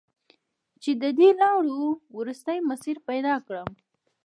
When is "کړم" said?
3.47-3.69